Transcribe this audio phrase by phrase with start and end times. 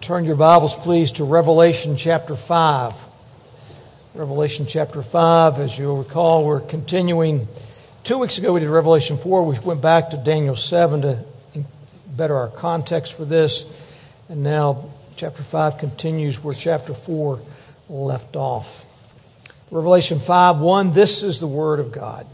[0.00, 2.94] Turn your Bibles, please, to Revelation chapter 5.
[4.14, 7.46] Revelation chapter 5, as you'll recall, we're continuing.
[8.02, 9.44] Two weeks ago, we did Revelation 4.
[9.44, 11.18] We went back to Daniel 7 to
[12.16, 13.70] better our context for this.
[14.30, 17.40] And now, chapter 5 continues where chapter 4
[17.90, 18.86] left off.
[19.70, 22.26] Revelation 5 1 This is the Word of God.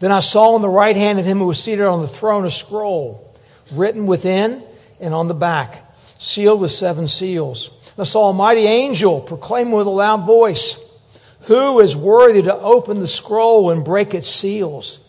[0.00, 2.44] Then I saw in the right hand of him who was seated on the throne
[2.44, 3.34] a scroll
[3.70, 4.62] written within
[5.00, 5.88] and on the back
[6.22, 7.68] sealed with seven seals.
[7.90, 10.98] And I saw a mighty angel proclaiming with a loud voice,
[11.42, 15.08] Who is worthy to open the scroll and break its seals?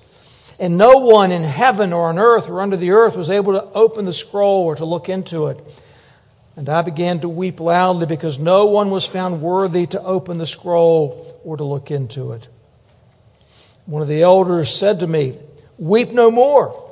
[0.59, 3.63] And no one in heaven or on earth or under the earth was able to
[3.73, 5.59] open the scroll or to look into it.
[6.55, 10.45] And I began to weep loudly because no one was found worthy to open the
[10.45, 12.47] scroll or to look into it.
[13.85, 15.37] One of the elders said to me,
[15.77, 16.82] Weep no more.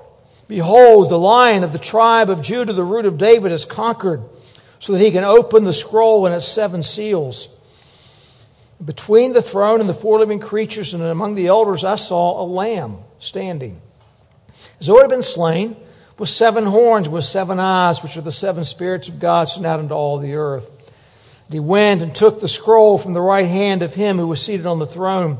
[0.51, 4.21] Behold, the lion of the tribe of Judah, the root of David, has conquered,
[4.79, 7.57] so that he can open the scroll and its seven seals.
[8.83, 12.43] Between the throne and the four living creatures and among the elders, I saw a
[12.43, 13.79] lamb standing.
[14.81, 15.77] As though it had been slain,
[16.19, 19.79] with seven horns, with seven eyes, which are the seven spirits of God sent out
[19.79, 20.69] into all the earth.
[21.45, 24.45] And he went and took the scroll from the right hand of him who was
[24.45, 25.39] seated on the throne.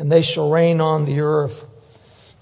[0.00, 1.70] and they shall reign on the earth.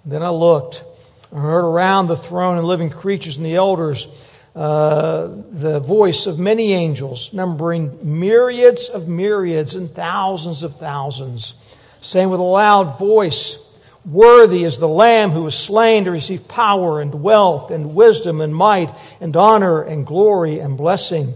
[0.05, 0.84] Then I looked
[1.33, 4.06] and heard around the throne and living creatures and the elders
[4.55, 11.55] uh, the voice of many angels, numbering myriads of myriads and thousands of thousands,
[12.00, 13.65] saying with a loud voice,
[14.05, 18.55] Worthy is the Lamb who was slain to receive power and wealth and wisdom and
[18.55, 18.91] might
[19.21, 21.34] and honor and glory and blessing.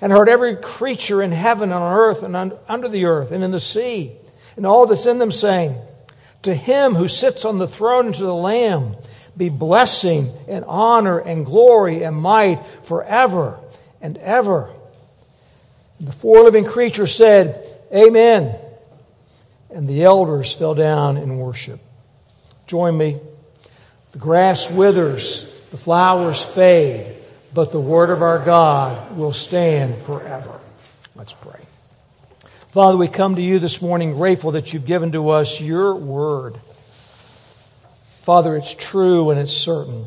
[0.00, 2.36] And heard every creature in heaven and on earth and
[2.68, 4.19] under the earth and in the sea
[4.60, 5.74] and all that's in them, saying,
[6.42, 8.94] To him who sits on the throne and to the Lamb
[9.34, 13.58] be blessing and honor and glory and might forever
[14.02, 14.68] and ever.
[15.98, 18.54] And the four living creatures said, Amen.
[19.70, 21.80] And the elders fell down in worship.
[22.66, 23.18] Join me.
[24.12, 27.16] The grass withers, the flowers fade,
[27.54, 30.60] but the word of our God will stand forever.
[31.16, 31.69] Let's pray.
[32.70, 36.56] Father, we come to you this morning grateful that you've given to us your word.
[38.22, 40.06] Father, it's true and it's certain.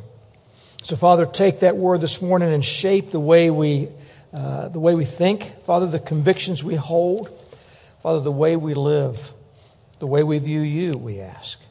[0.82, 3.90] So, Father, take that word this morning and shape the way we,
[4.32, 5.44] uh, the way we think.
[5.66, 7.28] Father, the convictions we hold.
[8.02, 9.34] Father, the way we live,
[10.00, 11.62] the way we view you, we ask.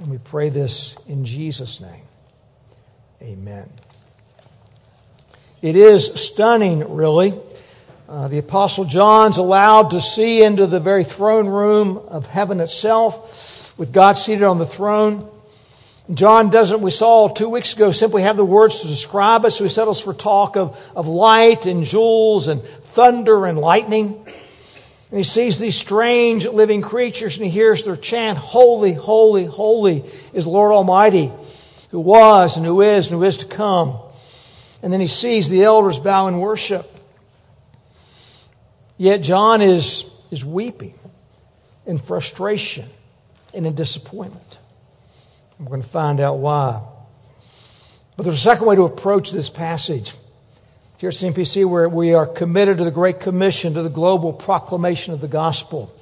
[0.00, 2.02] And we pray this in Jesus' name.
[3.22, 3.70] Amen.
[5.62, 7.34] It is stunning, really
[8.08, 13.78] uh, the Apostle John's allowed to see into the very throne room of heaven itself
[13.78, 15.30] with God seated on the throne.
[16.14, 19.64] John doesn't, we saw two weeks ago, simply have the words to describe it, so
[19.64, 24.14] he settles for talk of, of light and jewels and thunder and lightning.
[25.10, 30.02] And he sees these strange living creatures and he hears their chant, Holy, holy, holy
[30.32, 31.30] is Lord Almighty,
[31.90, 33.98] who was and who is and who is to come.
[34.82, 36.86] And then he sees the elders bow in worship.
[38.98, 40.98] Yet John is, is weeping
[41.86, 42.84] in frustration
[43.54, 44.58] and in disappointment.
[45.58, 46.82] We're going to find out why.
[48.16, 50.14] But there's a second way to approach this passage.
[50.98, 55.14] Here at CMPC, where we are committed to the Great Commission, to the global proclamation
[55.14, 55.94] of the gospel.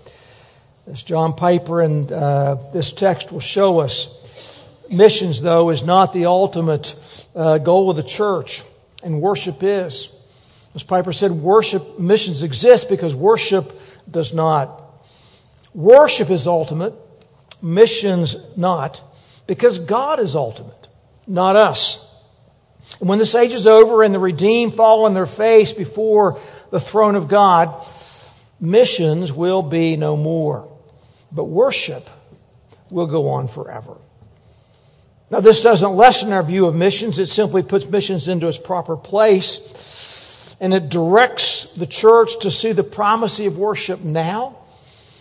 [0.90, 6.24] As John Piper and uh, this text will show us, missions, though, is not the
[6.24, 6.94] ultimate
[7.34, 8.62] uh, goal of the church,
[9.04, 10.15] and worship is.
[10.76, 13.72] As Piper said, worship missions exist because worship
[14.10, 14.82] does not.
[15.72, 16.92] Worship is ultimate,
[17.62, 19.00] missions not,
[19.46, 20.88] because God is ultimate,
[21.26, 22.22] not us.
[23.00, 26.38] And when this age is over and the redeemed fall on their face before
[26.70, 27.74] the throne of God,
[28.60, 30.70] missions will be no more.
[31.32, 32.06] But worship
[32.90, 33.96] will go on forever.
[35.30, 38.94] Now, this doesn't lessen our view of missions, it simply puts missions into its proper
[38.94, 39.94] place
[40.60, 44.56] and it directs the church to see the primacy of worship now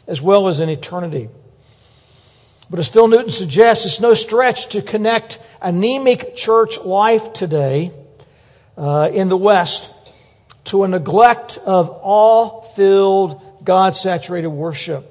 [0.08, 1.30] as well as in eternity.
[2.70, 7.92] But as Phil Newton suggests, it's no stretch to connect anemic church life today
[8.78, 9.92] uh, in the West
[10.66, 15.04] to a neglect of awe filled, God saturated worship.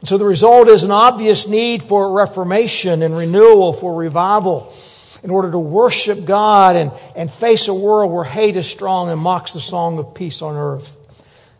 [0.00, 4.72] And so the result is an obvious need for reformation and renewal, for revival,
[5.22, 9.20] in order to worship God and, and face a world where hate is strong and
[9.20, 10.96] mocks the song of peace on earth,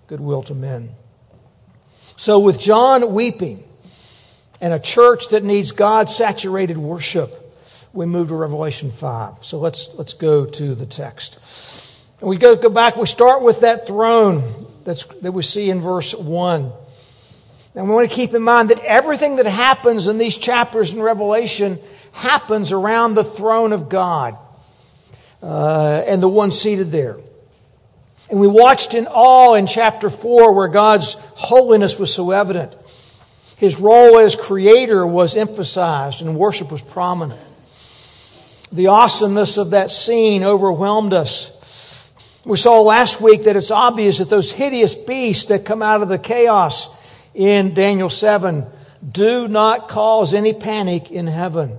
[0.07, 0.91] goodwill to men.
[2.17, 3.63] So, with John weeping
[4.61, 7.31] and a church that needs God saturated worship,
[7.97, 9.43] we move to Revelation 5.
[9.43, 11.83] So let's, let's go to the text.
[12.21, 15.81] And we go, go back, we start with that throne that's, that we see in
[15.81, 16.73] verse 1.
[17.75, 21.03] And we want to keep in mind that everything that happens in these chapters in
[21.03, 21.79] Revelation
[22.17, 24.35] happens around the throne of God
[25.43, 27.19] uh, and the one seated there.
[28.31, 32.75] And we watched in awe in chapter 4 where God's holiness was so evident.
[33.59, 37.41] His role as creator was emphasized and worship was prominent.
[38.73, 42.15] The awesomeness of that scene overwhelmed us.
[42.45, 46.09] We saw last week that it's obvious that those hideous beasts that come out of
[46.09, 46.93] the chaos
[47.35, 48.67] in Daniel 7
[49.09, 51.79] do not cause any panic in heaven.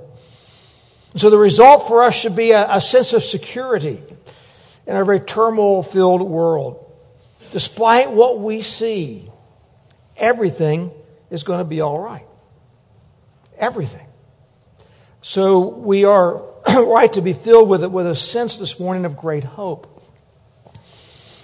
[1.15, 4.01] So the result for us should be a, a sense of security
[4.85, 6.83] in a very turmoil filled world.
[7.51, 9.29] Despite what we see,
[10.15, 10.91] everything
[11.29, 12.25] is going to be all right.
[13.57, 14.05] Everything.
[15.21, 19.43] So we are right to be filled with, with a sense this morning of great
[19.43, 19.93] hope.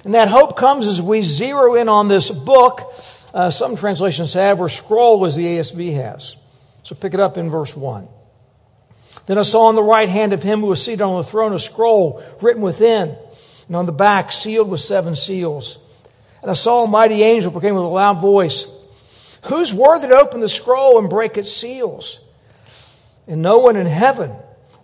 [0.03, 2.93] And that hope comes as we zero in on this book.
[3.33, 6.35] Uh, some translations have, or scroll as the ASV has.
[6.83, 8.07] So pick it up in verse 1.
[9.25, 11.53] Then I saw on the right hand of him who was seated on the throne
[11.53, 13.15] a scroll written within,
[13.67, 15.83] and on the back sealed with seven seals.
[16.41, 18.79] And I saw a mighty angel proclaim with a loud voice,
[19.45, 22.25] Who's worthy to open the scroll and break its seals?
[23.27, 24.31] And no one in heaven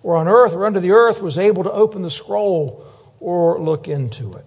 [0.04, 2.86] or on earth or under the earth was able to open the scroll
[3.20, 4.46] or look into it.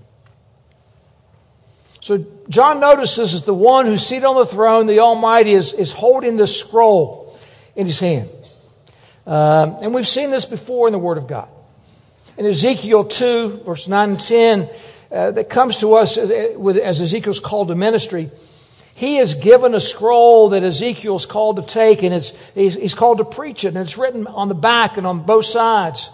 [2.00, 5.92] So John notices that the one who's seated on the throne, the Almighty, is, is
[5.92, 7.38] holding this scroll
[7.76, 8.28] in his hand.
[9.26, 11.48] Um, and we've seen this before in the Word of God.
[12.36, 14.70] In Ezekiel 2, verse 9 and 10,
[15.10, 18.30] uh, that comes to us as, as Ezekiel's called to ministry.
[18.94, 23.18] He is given a scroll that Ezekiel's called to take, and it's, he's, he's called
[23.18, 26.10] to preach it, and it's written on the back and on both sides.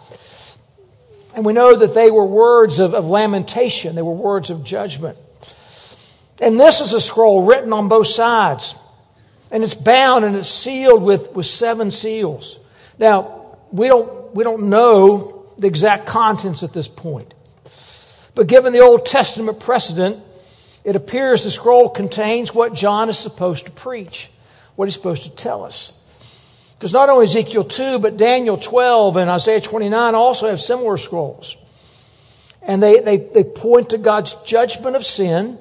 [1.35, 5.17] And we know that they were words of, of lamentation, they were words of judgment.
[6.41, 8.77] And this is a scroll written on both sides.
[9.51, 12.65] And it's bound and it's sealed with, with seven seals.
[12.99, 17.35] Now, we don't, we don't know the exact contents at this point.
[18.35, 20.19] But given the Old Testament precedent,
[20.85, 24.31] it appears the scroll contains what John is supposed to preach,
[24.77, 25.95] what he's supposed to tell us.
[26.75, 31.56] Because not only Ezekiel 2, but Daniel 12 and Isaiah 29 also have similar scrolls.
[32.62, 35.59] And they, they, they point to God's judgment of sin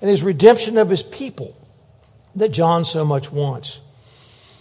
[0.00, 1.56] and his redemption of his people
[2.34, 3.80] that John so much wants.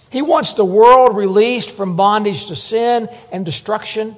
[0.10, 4.16] He wants the world released from bondage to sin and destruction,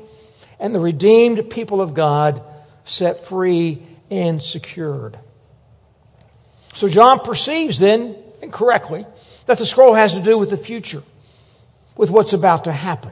[0.59, 2.41] and the redeemed people of God
[2.83, 5.17] set free and secured.
[6.73, 9.05] So John perceives then, incorrectly,
[9.45, 11.01] that the scroll has to do with the future,
[11.97, 13.11] with what's about to happen.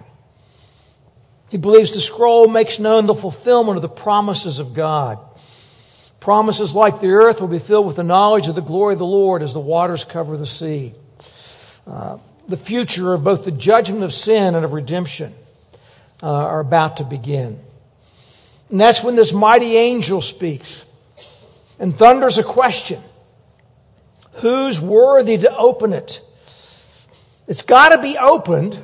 [1.49, 5.19] He believes the scroll makes known the fulfillment of the promises of God.
[6.19, 9.05] Promises like the earth will be filled with the knowledge of the glory of the
[9.05, 10.93] Lord as the waters cover the sea.
[11.87, 12.19] Uh,
[12.49, 15.31] the future of both the judgment of sin and of redemption
[16.21, 17.59] uh, are about to begin.
[18.69, 20.85] And that's when this mighty angel speaks
[21.79, 22.99] and thunders a question
[24.41, 26.21] Who's worthy to open it?
[27.47, 28.79] It's got to be opened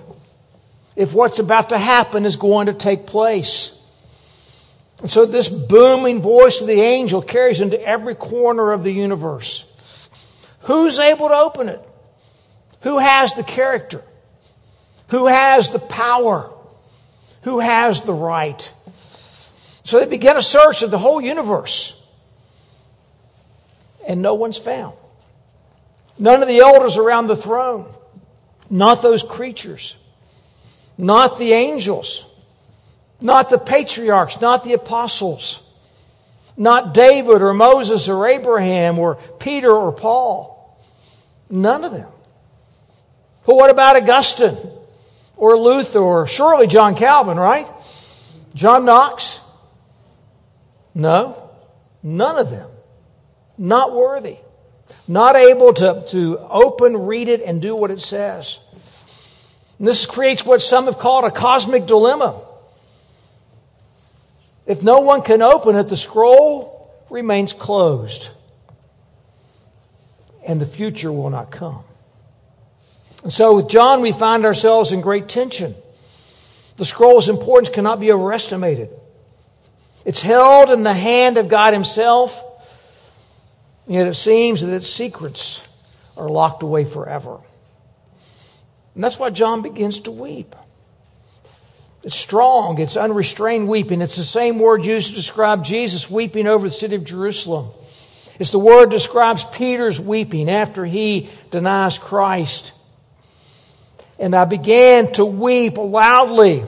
[0.95, 3.71] if what's about to happen is going to take place.
[5.01, 10.09] And so this booming voice of the angel carries into every corner of the universe.
[10.61, 11.81] Who's able to open it?
[12.85, 14.03] Who has the character?
[15.07, 16.51] Who has the power?
[17.41, 18.71] Who has the right?
[19.81, 22.15] So they begin a search of the whole universe.
[24.07, 24.95] And no one's found.
[26.19, 27.91] None of the elders around the throne,
[28.69, 29.97] not those creatures,
[30.95, 32.39] not the angels,
[33.19, 35.75] not the patriarchs, not the apostles,
[36.55, 40.79] not David or Moses or Abraham or Peter or Paul.
[41.49, 42.11] None of them.
[43.45, 44.57] But what about Augustine
[45.37, 47.67] or Luther or surely John Calvin, right?
[48.53, 49.41] John Knox?
[50.93, 51.49] No,
[52.01, 52.69] none of them.
[53.57, 54.37] Not worthy
[55.07, 58.59] not able to, to open, read it, and do what it says.
[59.77, 62.41] And this creates what some have called a cosmic dilemma.
[64.65, 68.29] If no one can open it, the scroll remains closed,
[70.47, 71.83] and the future will not come.
[73.25, 75.73] And so with John, we find ourselves in great tension.
[76.77, 78.89] The scroll's importance cannot be overestimated.
[80.05, 82.39] It's held in the hand of God Himself,
[83.87, 85.67] yet it seems that its secrets
[86.15, 87.39] are locked away forever.
[88.93, 90.55] And that's why John begins to weep.
[92.03, 94.01] It's strong, it's unrestrained weeping.
[94.01, 97.71] It's the same word used to describe Jesus weeping over the city of Jerusalem.
[98.37, 102.73] It's the word describes Peter's weeping after he denies Christ.
[104.19, 106.63] And I began to weep loudly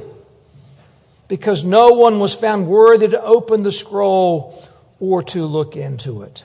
[1.27, 4.63] because no one was found worthy to open the scroll
[4.99, 6.43] or to look into it.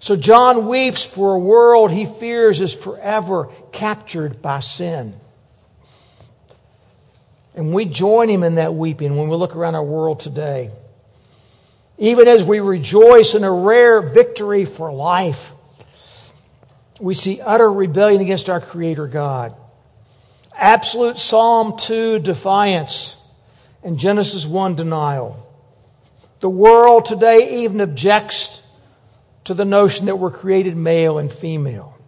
[0.00, 5.14] So John weeps for a world he fears is forever captured by sin.
[7.54, 10.70] And we join him in that weeping when we look around our world today.
[11.98, 15.51] Even as we rejoice in a rare victory for life,
[17.02, 19.56] we see utter rebellion against our Creator God.
[20.56, 23.18] Absolute Psalm 2 defiance
[23.82, 25.44] and Genesis 1 denial.
[26.38, 28.70] The world today even objects
[29.44, 31.98] to the notion that we're created male and female.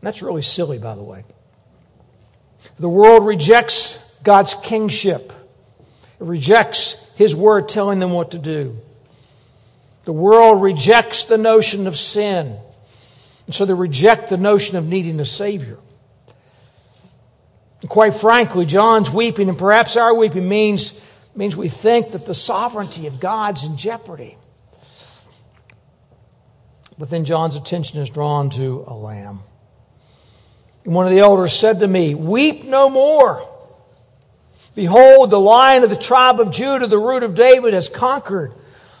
[0.00, 1.24] That's really silly, by the way.
[2.80, 5.32] The world rejects God's kingship.
[6.20, 8.76] It rejects His word telling them what to do.
[10.02, 12.58] The world rejects the notion of sin.
[13.46, 15.78] And so they reject the notion of needing a Savior.
[17.80, 22.34] And quite frankly, John's weeping, and perhaps our weeping, means, means we think that the
[22.34, 24.36] sovereignty of God's in jeopardy.
[26.98, 29.40] But then John's attention is drawn to a lamb.
[30.84, 33.48] And one of the elders said to me, Weep no more.
[34.74, 38.52] Behold, the lion of the tribe of Judah, the root of David, has conquered,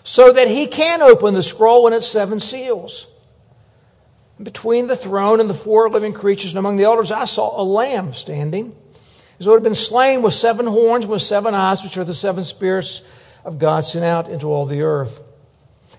[0.04, 3.11] so that he can open the scroll and its seven seals.
[4.42, 7.62] Between the throne and the four living creatures and among the elders, I saw a
[7.62, 8.74] lamb standing,
[9.38, 12.04] as though it had been slain with seven horns, and with seven eyes, which are
[12.04, 13.08] the seven spirits
[13.44, 15.20] of God sent out into all the earth.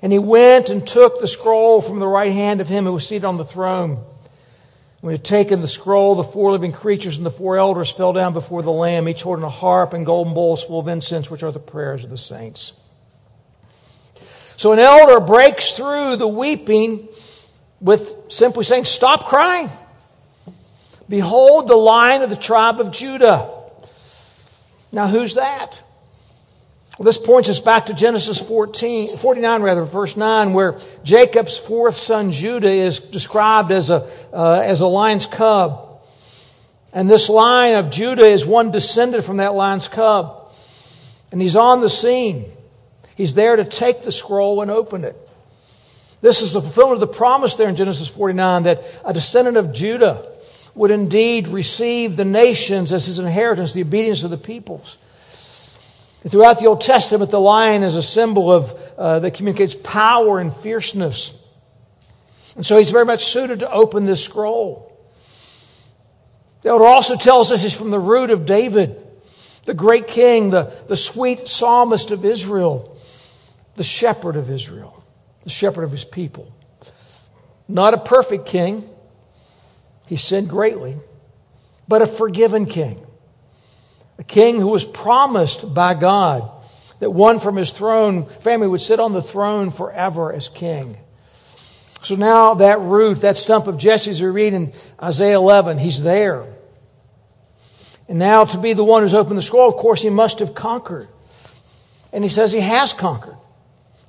[0.02, 3.08] And he went and took the scroll from the right hand of him who was
[3.08, 4.00] seated on the throne.
[5.00, 8.12] When he had taken the scroll, the four living creatures and the four elders fell
[8.12, 11.44] down before the Lamb, each holding a harp and golden bowls full of incense, which
[11.44, 12.80] are the prayers of the saints.
[14.58, 17.08] So an elder breaks through the weeping
[17.84, 19.70] with simply saying, Stop crying.
[21.08, 23.48] Behold the lion of the tribe of Judah.
[24.92, 25.84] Now, who's that?
[26.98, 31.96] Well, this points us back to Genesis 14, 49, rather, verse 9, where Jacob's fourth
[31.96, 36.00] son Judah is described as a, uh, as a lion's cub.
[36.94, 40.52] And this line of Judah is one descended from that lion's cub.
[41.32, 42.46] And he's on the scene.
[43.16, 45.18] He's there to take the scroll and open it.
[46.24, 49.74] This is the fulfillment of the promise there in Genesis 49 that a descendant of
[49.74, 50.26] Judah
[50.74, 54.98] would indeed receive the nations as his inheritance, the obedience of the peoples.
[56.26, 60.56] Throughout the Old Testament, the lion is a symbol of uh, that communicates power and
[60.56, 61.46] fierceness.
[62.56, 64.98] And so he's very much suited to open this scroll.
[66.62, 68.96] The elder also tells us he's from the root of David,
[69.66, 72.98] the great king, the, the sweet psalmist of Israel,
[73.76, 74.93] the shepherd of Israel,
[75.44, 76.54] the shepherd of his people.
[77.68, 78.90] Not a perfect king,
[80.08, 80.98] he sinned greatly,
[81.88, 83.06] but a forgiven king
[84.18, 86.50] a king who was promised by God
[87.00, 90.98] that one from his throne family would sit on the throne forever as king.
[92.02, 96.04] So now that root, that stump of Jesse, as we read in Isaiah 11, he's
[96.04, 96.46] there.
[98.08, 100.54] And now to be the one who's opened the scroll, of course, he must have
[100.54, 101.08] conquered.
[102.12, 103.38] And he says he has conquered.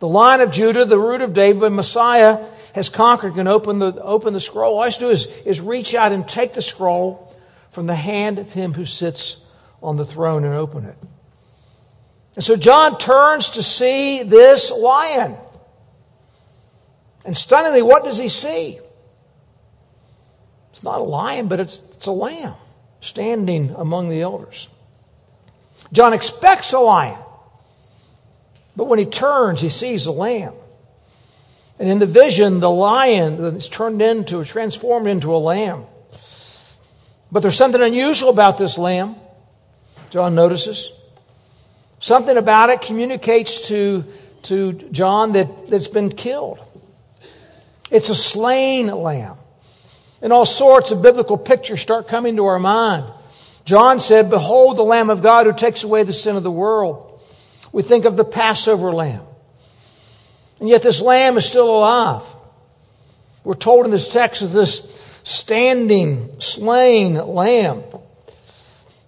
[0.04, 2.44] The line of Judah, the root of David, Messiah,
[2.74, 4.74] has conquered and opened the, open the scroll.
[4.74, 7.34] All I have to do is, is reach out and take the scroll
[7.70, 9.50] from the hand of him who sits
[9.82, 10.96] on the throne and open it.
[12.34, 15.38] And so John turns to see this lion.
[17.24, 18.78] And stunningly, what does he see?
[20.68, 22.56] It's not a lion, but it's, it's a lamb
[23.00, 24.68] standing among the elders.
[25.94, 27.23] John expects a lion,
[28.76, 30.54] but when he turns, he sees a lamb.
[31.78, 35.86] And in the vision, the lion is turned into, transformed into a lamb.
[37.32, 39.16] But there's something unusual about this lamb.
[40.10, 40.92] John notices.
[41.98, 44.04] Something about it communicates to,
[44.42, 46.60] to John that, that's been killed.
[47.90, 49.36] It's a slain lamb.
[50.22, 53.12] And all sorts of biblical pictures start coming to our mind.
[53.64, 57.03] John said, Behold the Lamb of God who takes away the sin of the world.
[57.74, 59.26] We think of the Passover lamb.
[60.60, 62.22] And yet this lamb is still alive.
[63.42, 67.82] We're told in this text of this standing, slain lamb.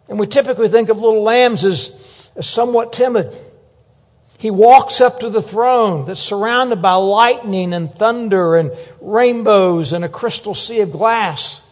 [0.08, 2.04] And we typically think of little lambs as,
[2.34, 3.32] as somewhat timid.
[4.38, 10.04] He walks up to the throne that's surrounded by lightning and thunder and rainbows and
[10.04, 11.62] a crystal sea of glass,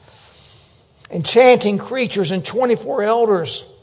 [1.11, 3.74] enchanting creatures and 24 elders.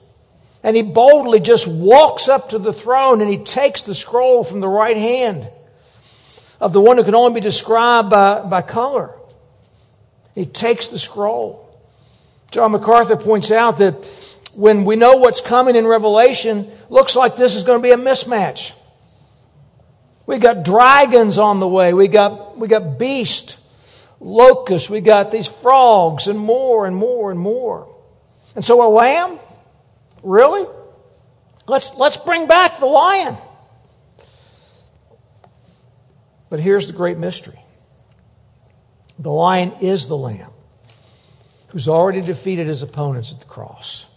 [0.64, 4.60] And he boldly just walks up to the throne and he takes the scroll from
[4.60, 5.48] the right hand
[6.60, 9.16] of the one who can only be described by, by color.
[10.36, 11.68] He takes the scroll.
[12.52, 14.06] John MacArthur points out that
[14.56, 17.98] when we know what's coming in Revelation, looks like this is going to be a
[17.98, 18.78] mismatch.
[20.26, 21.94] We got dragons on the way.
[21.94, 23.60] We got, we got beast,
[24.20, 24.90] locusts.
[24.90, 27.94] We got these frogs and more and more and more.
[28.56, 29.40] And so a lamb?
[30.24, 30.66] Really?
[31.68, 33.38] Let's, let's bring back the lion.
[36.50, 37.60] But here's the great mystery.
[39.20, 40.52] The lion is the lamb
[41.68, 44.08] who's already defeated his opponents at the cross.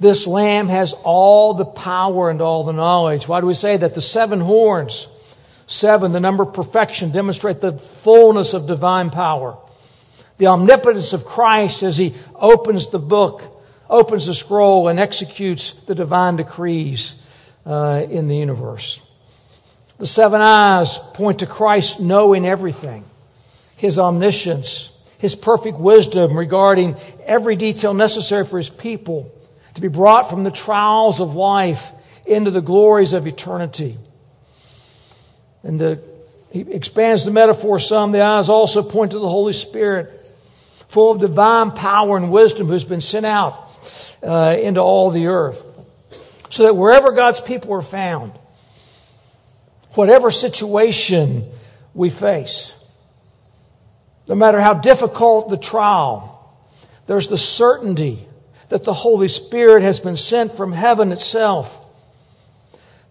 [0.00, 3.28] This lamb has all the power and all the knowledge.
[3.28, 3.94] Why do we say that?
[3.94, 5.08] The seven horns,
[5.66, 9.58] seven, the number of perfection, demonstrate the fullness of divine power.
[10.38, 13.42] The omnipotence of Christ as he opens the book,
[13.88, 17.20] opens the scroll, and executes the divine decrees
[17.66, 19.00] uh, in the universe.
[19.98, 23.04] The seven eyes point to Christ knowing everything,
[23.76, 29.32] his omniscience, his perfect wisdom regarding every detail necessary for his people
[29.74, 31.90] to be brought from the trials of life
[32.26, 33.96] into the glories of eternity.
[35.62, 36.02] And the,
[36.52, 38.12] he expands the metaphor some.
[38.12, 40.10] The eyes also point to the Holy Spirit,
[40.88, 43.63] full of divine power and wisdom, who's been sent out
[44.22, 45.64] uh, into all the earth.
[46.48, 48.32] So that wherever God's people are found,
[49.94, 51.44] whatever situation
[51.94, 52.80] we face,
[54.28, 56.34] no matter how difficult the trial,
[57.06, 58.26] there's the certainty
[58.68, 61.90] that the Holy Spirit has been sent from heaven itself,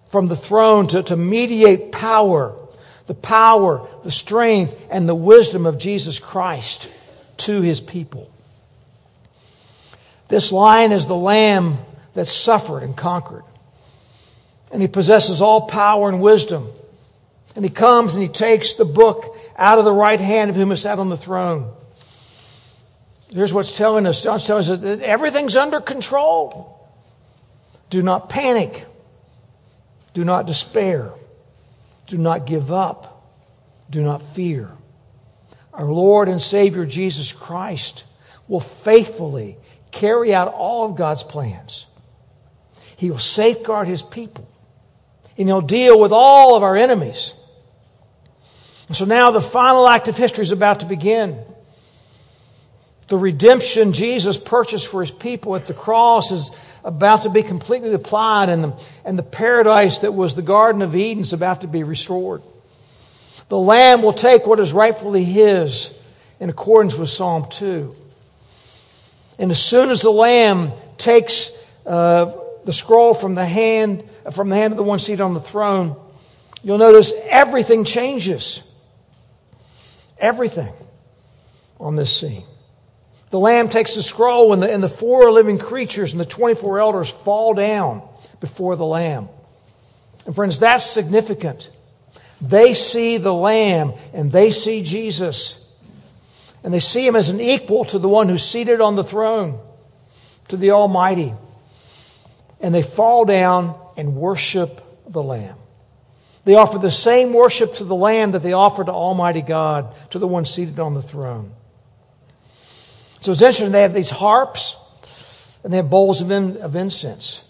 [0.08, 2.56] from the throne to, to mediate power,
[3.08, 6.92] the power, the strength, and the wisdom of Jesus Christ
[7.38, 8.33] to his people.
[10.34, 11.78] This lion is the lamb
[12.16, 13.44] that suffered and conquered.
[14.72, 16.68] And he possesses all power and wisdom.
[17.56, 20.70] And he comes and he takes the book out of the right hand of him
[20.70, 21.72] who sat on the throne.
[23.32, 26.84] Here's what's telling us John's telling us that everything's under control.
[27.92, 28.88] Do not panic.
[30.16, 31.12] Do not despair.
[32.08, 33.32] Do not give up.
[33.88, 34.72] Do not fear.
[35.74, 38.06] Our Lord and Savior Jesus Christ
[38.48, 39.58] will faithfully
[39.94, 41.86] carry out all of God's plans.
[42.98, 44.50] He will safeguard His people.
[45.38, 47.40] And He'll deal with all of our enemies.
[48.88, 51.40] And so now the final act of history is about to begin.
[53.08, 56.52] The redemption Jesus purchased for his people at the cross is
[56.84, 58.74] about to be completely applied, and the,
[59.06, 62.42] and the paradise that was the Garden of Eden is about to be restored.
[63.50, 66.02] The Lamb will take what is rightfully his
[66.40, 67.96] in accordance with Psalm 2.
[69.40, 71.52] And as soon as the Lamb takes
[71.86, 75.42] uh, the scroll from the hand from the hand of the one seated on the
[75.42, 75.96] throne,
[76.64, 78.70] you'll notice everything changes.
[80.18, 80.72] Everything
[81.80, 82.44] on this scene.
[83.32, 86.80] The Lamb takes the scroll, and the, and the four living creatures and the 24
[86.80, 88.08] elders fall down
[88.40, 89.28] before the Lamb.
[90.26, 91.70] And friends, that's significant.
[92.40, 95.63] They see the Lamb and they see Jesus.
[96.64, 99.60] And they see him as an equal to the one who's seated on the throne,
[100.48, 101.34] to the Almighty.
[102.62, 105.58] And they fall down and worship the Lamb.
[106.46, 110.20] They offer the same worship to the Lamb that they offer to Almighty God, to
[110.20, 111.54] the one seated on the throne.
[113.20, 114.80] So it's interesting, they have these harps
[115.64, 117.50] and they have bowls of, in, of incense.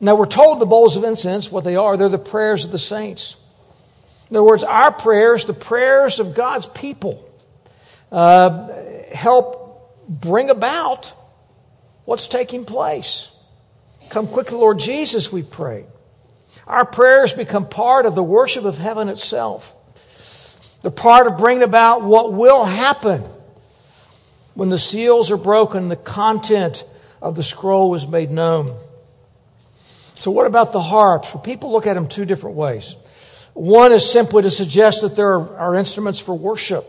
[0.00, 2.78] Now we're told the bowls of incense, what they are, they're the prayers of the
[2.78, 3.40] saints.
[4.30, 7.28] In other words, our prayers, the prayers of God's people,
[8.12, 8.68] uh,
[9.12, 11.12] help bring about
[12.04, 13.36] what's taking place.
[14.10, 15.86] Come quickly, Lord Jesus, we pray.
[16.66, 19.74] Our prayers become part of the worship of heaven itself.
[20.82, 23.24] They're part of bringing about what will happen
[24.54, 26.84] when the seals are broken, the content
[27.20, 28.76] of the scroll is made known.
[30.14, 31.34] So, what about the harps?
[31.34, 32.94] Well, people look at them two different ways.
[33.54, 36.84] One is simply to suggest that there are, instruments for worship.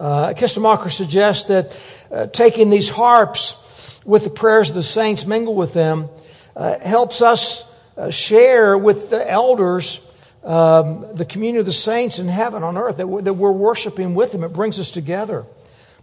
[0.00, 1.78] Uh, Kistemaker suggests that
[2.10, 6.08] uh, taking these harps with the prayers of the saints mingle with them
[6.56, 10.06] uh, helps us uh, share with the elders
[10.42, 14.14] um, the communion of the saints in heaven on earth, that we're, that we're worshiping
[14.14, 14.42] with them.
[14.42, 15.44] It brings us together.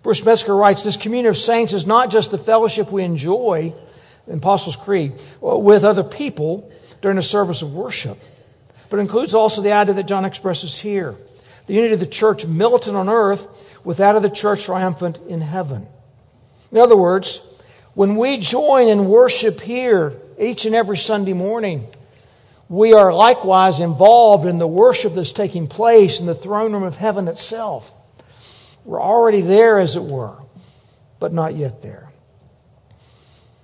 [0.04, 3.74] Bruce Metzger writes This communion of saints is not just the fellowship we enjoy
[4.28, 8.20] in Apostles' Creed with other people during the service of worship,
[8.92, 11.16] but includes also the idea that John expresses here
[11.66, 13.48] the unity of the church militant on earth
[13.88, 15.88] with that of the church triumphant in heaven.
[16.74, 17.58] In other words,
[17.94, 21.88] when we join in worship here each and every Sunday morning,
[22.68, 26.98] we are likewise involved in the worship that's taking place in the throne room of
[26.98, 27.94] heaven itself.
[28.84, 30.36] We're already there, as it were,
[31.22, 32.07] but not yet there.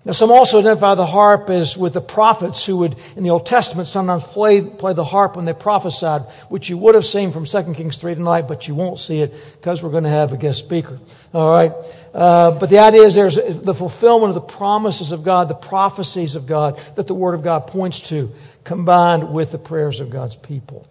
[0.06, 3.46] Now, some also identify the harp as with the prophets who would, in the Old
[3.46, 7.46] Testament, sometimes play, play the harp when they prophesied, which you would have seen from
[7.46, 10.38] 2 Kings 3 tonight, but you won't see it because we're going to have a
[10.38, 11.00] guest speaker.
[11.34, 11.72] All right?
[12.14, 16.36] Uh, but the idea is there's the fulfillment of the promises of God, the prophecies
[16.36, 18.30] of God that the Word of God points to,
[18.66, 20.86] combined with the prayers of God's people.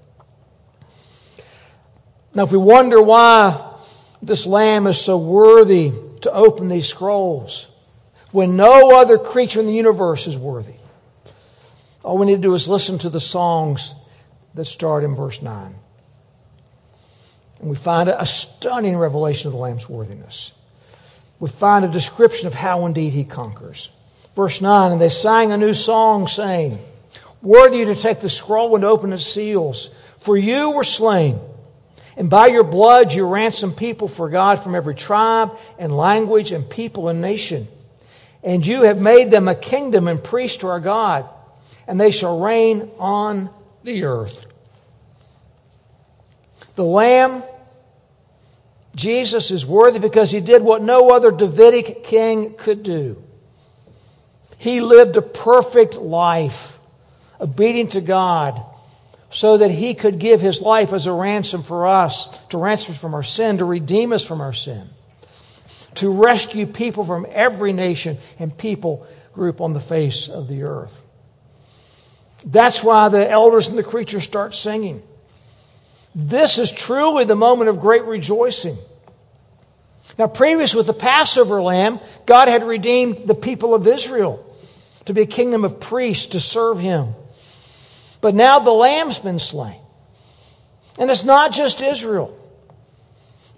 [2.34, 3.76] Now, if we wonder why
[4.22, 7.71] this lamb is so worthy to open these scrolls,
[8.32, 10.74] when no other creature in the universe is worthy.
[12.02, 13.94] All we need to do is listen to the songs
[14.54, 15.74] that start in verse 9.
[17.60, 20.52] And we find a stunning revelation of the Lamb's worthiness.
[21.38, 23.90] We find a description of how indeed he conquers.
[24.34, 26.78] Verse 9 And they sang a new song, saying,
[27.40, 31.38] Worthy to take the scroll and open its seals, for you were slain.
[32.16, 36.68] And by your blood you ransomed people for God from every tribe and language and
[36.68, 37.66] people and nation.
[38.42, 41.28] And you have made them a kingdom and priests to our God,
[41.86, 43.50] and they shall reign on
[43.84, 44.46] the earth.
[46.74, 47.42] The Lamb,
[48.96, 53.22] Jesus, is worthy because he did what no other Davidic king could do.
[54.58, 56.78] He lived a perfect life,
[57.40, 58.60] obedient to God,
[59.30, 63.00] so that he could give his life as a ransom for us, to ransom us
[63.00, 64.88] from our sin, to redeem us from our sin
[65.96, 71.02] to rescue people from every nation and people group on the face of the earth.
[72.44, 75.02] That's why the elders and the creatures start singing.
[76.14, 78.76] This is truly the moment of great rejoicing.
[80.18, 84.44] Now, previous with the Passover lamb, God had redeemed the people of Israel
[85.06, 87.14] to be a kingdom of priests to serve him.
[88.20, 89.80] But now the lamb's been slain.
[90.98, 92.38] And it's not just Israel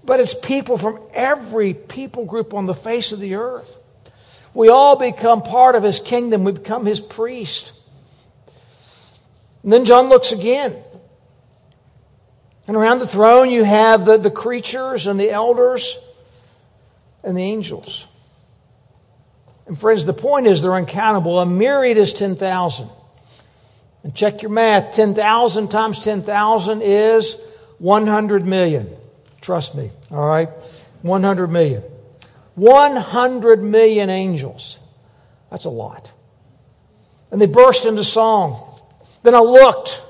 [0.04, 3.78] but it's people from every people group on the face of the earth.
[4.52, 7.72] We all become part of his kingdom, we become his priest.
[9.62, 10.76] And then John looks again.
[12.66, 15.98] And around the throne, you have the, the creatures and the elders
[17.22, 18.06] and the angels.
[19.66, 21.40] And friends, the point is they're uncountable.
[21.40, 22.88] A myriad is 10,000.
[24.02, 27.42] And check your math 10,000 times 10,000 is
[27.78, 28.94] 100 million.
[29.44, 30.48] Trust me, all right?
[31.02, 31.82] 100 million.
[32.54, 34.80] 100 million angels.
[35.50, 36.12] That's a lot.
[37.30, 38.80] And they burst into song.
[39.22, 40.02] Then I looked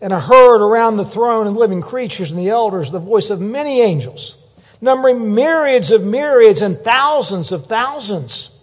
[0.00, 3.40] and I heard around the throne and living creatures and the elders the voice of
[3.40, 4.40] many angels,
[4.80, 8.56] numbering myriads of myriads and thousands of thousands,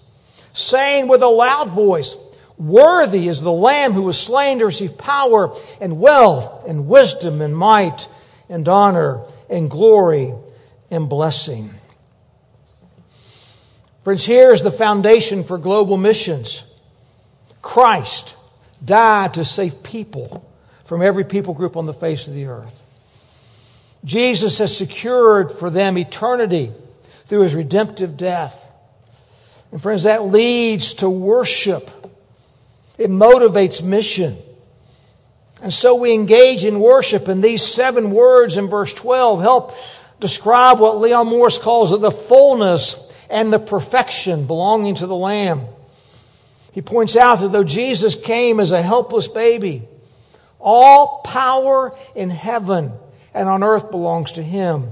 [0.54, 2.16] saying with a loud voice,
[2.58, 7.58] Worthy is the Lamb who was slain to receive power and wealth and wisdom and
[7.58, 8.08] might
[8.48, 10.34] and honor and glory
[10.92, 11.70] and blessing.
[14.04, 16.66] Friends, here's the foundation for global missions
[17.62, 18.36] Christ
[18.84, 20.50] died to save people
[20.86, 22.84] from every people group on the face of the earth.
[24.06, 26.72] Jesus has secured for them eternity
[27.26, 28.66] through his redemptive death.
[29.72, 31.90] And friends, that leads to worship.
[32.98, 34.36] It motivates mission.
[35.62, 39.74] And so we engage in worship, and these seven words in verse 12 help
[40.20, 45.66] describe what Leon Morris calls the fullness and the perfection belonging to the Lamb.
[46.72, 49.84] He points out that though Jesus came as a helpless baby,
[50.60, 52.92] all power in heaven
[53.34, 54.90] and on earth belongs to him.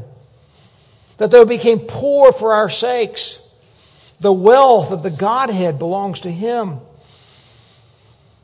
[1.17, 3.43] That though he became poor for our sakes,
[4.19, 6.80] the wealth of the Godhead belongs to him.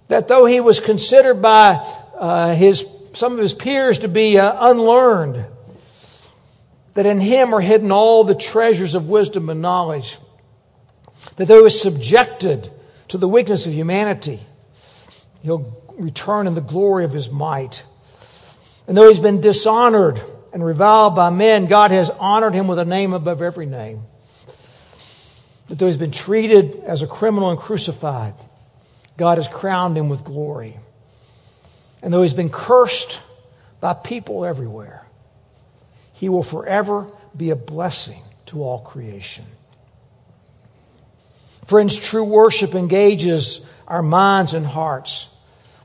[0.08, 1.86] That though he was considered by
[2.24, 5.46] uh, his, some of his peers to be uh, unlearned,
[6.94, 10.18] that in him are hidden all the treasures of wisdom and knowledge,
[11.36, 12.72] that though he subjected
[13.10, 14.40] to the weakness of humanity,
[15.42, 17.84] he'll return in the glory of his might.
[18.88, 20.22] And though he's been dishonored
[20.54, 24.02] and reviled by men, God has honored him with a name above every name.
[25.68, 28.36] That though he's been treated as a criminal and crucified,
[29.18, 30.78] God has crowned him with glory.
[32.04, 33.22] And though he's been cursed
[33.80, 35.08] by people everywhere,
[36.13, 39.46] he will forever be a blessing to all creation.
[41.66, 45.34] Friends, true worship engages our minds and hearts.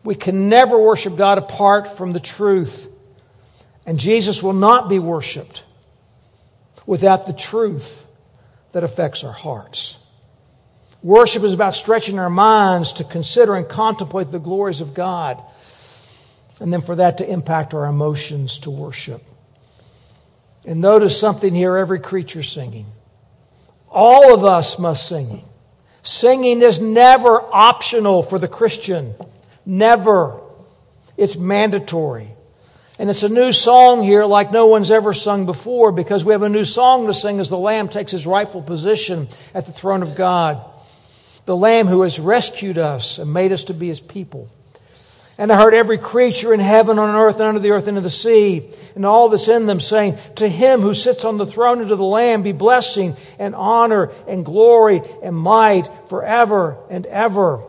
[0.02, 2.92] We can never worship God apart from the truth.
[3.86, 5.64] And Jesus will not be worshiped
[6.84, 8.04] without the truth
[8.72, 9.98] that affects our hearts.
[11.02, 15.40] Worship is about stretching our minds to consider and contemplate the glories of God,
[16.60, 19.22] and then for that to impact our emotions to worship.
[20.64, 22.86] And notice something here every creature singing.
[23.90, 25.42] All of us must sing.
[26.02, 29.14] Singing is never optional for the Christian.
[29.64, 30.42] Never.
[31.16, 32.30] It's mandatory.
[32.98, 36.42] And it's a new song here like no one's ever sung before because we have
[36.42, 40.02] a new song to sing as the Lamb takes his rightful position at the throne
[40.02, 40.60] of God.
[41.46, 44.50] The Lamb who has rescued us and made us to be his people.
[45.40, 48.02] And I heard every creature in heaven, on earth, and under the earth, and in
[48.02, 51.78] the sea, and all that's in them, saying, To him who sits on the throne
[51.78, 57.64] and to the Lamb be blessing and honor and glory and might forever and ever.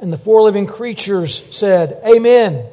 [0.00, 2.66] And the four living creatures said, Amen.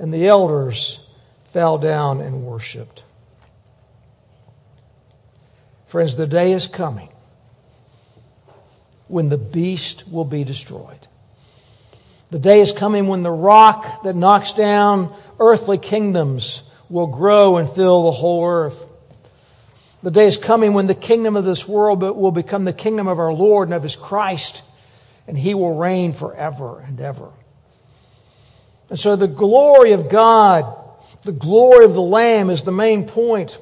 [0.00, 3.04] And the elders fell down and worshiped.
[5.86, 7.08] Friends, the day is coming
[9.06, 11.06] when the beast will be destroyed.
[12.30, 17.68] The day is coming when the rock that knocks down earthly kingdoms will grow and
[17.68, 18.86] fill the whole earth.
[20.02, 23.18] The day is coming when the kingdom of this world will become the kingdom of
[23.18, 24.64] our Lord and of his Christ,
[25.26, 27.30] and he will reign forever and ever.
[28.88, 30.72] And so the glory of God,
[31.22, 33.58] the glory of the Lamb is the main point.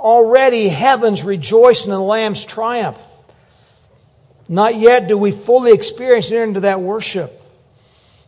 [0.00, 3.00] Already heavens rejoice in the Lamb's triumph.
[4.48, 7.30] Not yet do we fully experience and enter into that worship.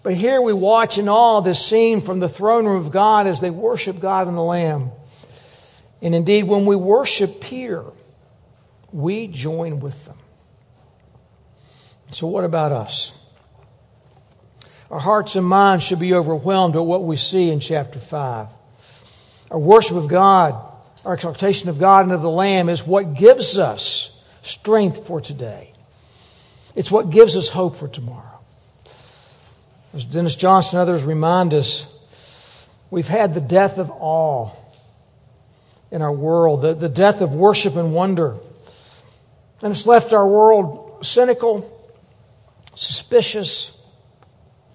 [0.07, 3.41] But here we watch in awe this scene from the throne room of God as
[3.41, 4.93] they worship God and the Lamb.
[6.01, 7.83] And indeed, when we worship here,
[8.93, 10.17] we join with them.
[12.13, 13.19] So, what about us?
[14.93, 18.47] Our hearts and minds should be overwhelmed at what we see in chapter 5.
[19.51, 20.55] Our worship of God,
[21.05, 25.73] our exaltation of God and of the Lamb is what gives us strength for today.
[26.77, 28.36] It's what gives us hope for tomorrow.
[29.97, 31.99] As Dennis Johnson and others remind us,
[32.91, 34.51] we've had the death of awe
[35.91, 38.37] in our world, the, the death of worship and wonder.
[39.63, 41.73] And it's left our world cynical,
[42.75, 43.83] suspicious,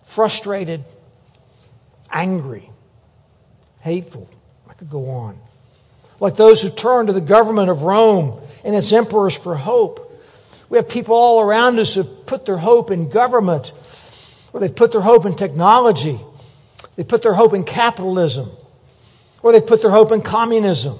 [0.01, 0.83] frustrated,
[2.11, 2.71] angry,
[3.81, 4.27] hateful.
[4.67, 5.37] I could go on.
[6.19, 10.19] Like those who turn to the government of Rome and its emperors for hope.
[10.67, 13.71] We have people all around us who put their hope in government,
[14.53, 16.19] or they've put their hope in technology,
[16.95, 18.49] they put their hope in capitalism,
[19.41, 20.97] or they put their hope in communism.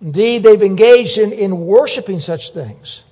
[0.00, 3.04] Indeed, they've engaged in, in worshiping such things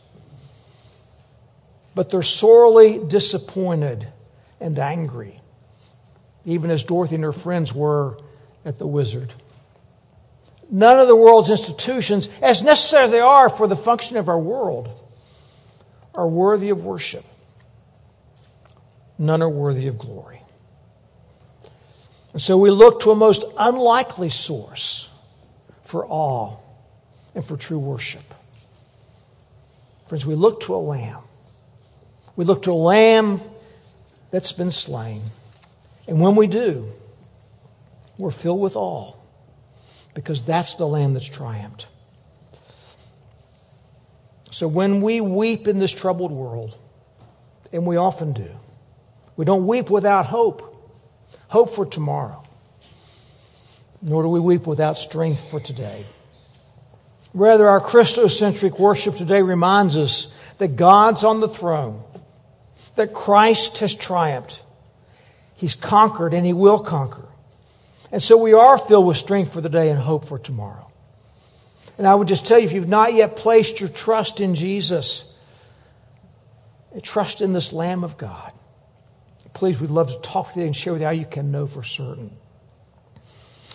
[1.98, 4.06] but they're sorely disappointed
[4.60, 5.40] and angry,
[6.44, 8.16] even as Dorothy and her friends were
[8.64, 9.32] at the wizard.
[10.70, 14.38] None of the world's institutions, as necessary as they are for the function of our
[14.38, 14.88] world,
[16.14, 17.24] are worthy of worship.
[19.18, 20.42] None are worthy of glory.
[22.32, 25.12] And so we look to a most unlikely source
[25.82, 26.56] for awe
[27.34, 28.22] and for true worship.
[30.06, 31.22] Friends, we look to a lamb
[32.38, 33.40] we look to a lamb
[34.30, 35.22] that's been slain.
[36.06, 36.92] And when we do,
[38.16, 39.12] we're filled with awe
[40.14, 41.88] because that's the lamb that's triumphed.
[44.52, 46.78] So when we weep in this troubled world,
[47.72, 48.48] and we often do,
[49.38, 50.74] we don't weep without hope,
[51.46, 52.44] hope for tomorrow,
[54.02, 56.04] nor do we weep without strength for today.
[57.32, 62.02] Rather, our Christocentric worship today reminds us that God's on the throne
[62.96, 64.60] that Christ has triumphed.
[65.54, 67.28] He's conquered and he will conquer.
[68.10, 70.90] And so we are filled with strength for the day and hope for tomorrow.
[71.96, 75.40] And I would just tell you if you've not yet placed your trust in Jesus,
[77.02, 78.52] trust in this Lamb of God,
[79.58, 81.66] please, we'd love to talk with you and share with you how you can know
[81.66, 82.30] for certain.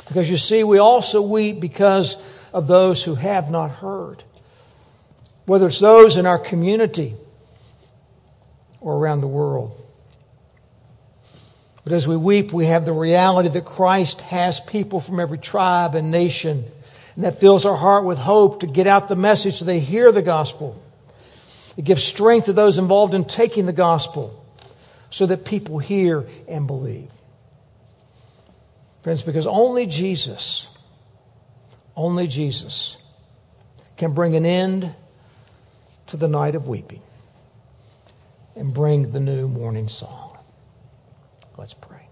[0.07, 4.23] Because you see, we also weep because of those who have not heard.
[5.45, 7.15] Whether it's those in our community
[8.79, 9.77] or around the world.
[11.83, 15.95] But as we weep, we have the reality that Christ has people from every tribe
[15.95, 16.63] and nation.
[17.15, 20.13] And that fills our heart with hope to get out the message so they hear
[20.13, 20.81] the gospel.
[21.75, 24.39] It gives strength to those involved in taking the gospel
[25.13, 27.11] so that people hear and believe.
[29.03, 30.75] Friends, because only Jesus,
[31.95, 32.97] only Jesus
[33.95, 34.91] can bring an end
[36.07, 37.03] to the night of weeping
[38.55, 40.35] and bring the new morning song.
[41.57, 42.07] Let's pray.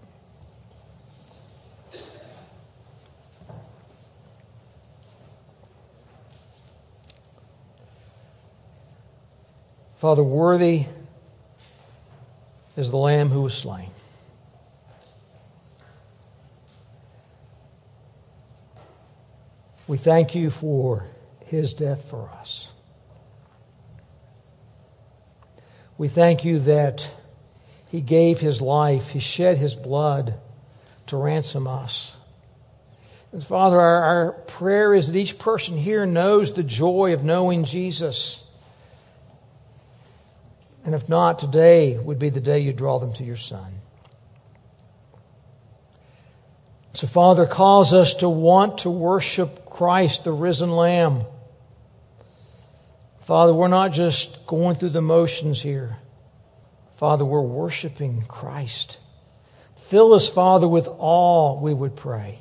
[9.96, 10.86] Father, worthy
[12.76, 13.90] is the Lamb who was slain.
[19.86, 21.06] We thank you for
[21.46, 22.70] his death for us.
[25.98, 27.08] We thank you that
[27.90, 30.34] he gave his life, he shed his blood
[31.08, 32.16] to ransom us.
[33.32, 37.64] And Father, our, our prayer is that each person here knows the joy of knowing
[37.64, 38.41] Jesus.
[40.84, 43.72] And if not, today would be the day you draw them to your Son.
[46.94, 51.22] So, Father, cause us to want to worship Christ, the risen Lamb.
[53.20, 55.96] Father, we're not just going through the motions here.
[56.96, 58.98] Father, we're worshiping Christ.
[59.76, 62.40] Fill us, Father, with awe, we would pray.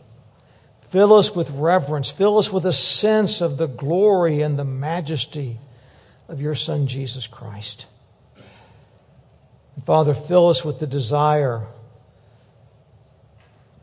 [0.89, 2.11] Fill us with reverence.
[2.11, 5.57] Fill us with a sense of the glory and the majesty
[6.27, 7.85] of your Son, Jesus Christ.
[9.75, 11.67] And Father, fill us with the desire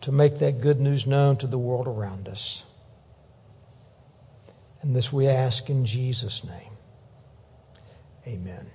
[0.03, 2.65] to make that good news known to the world around us.
[4.83, 6.73] And this we ask in Jesus' name.
[8.27, 8.67] Amen.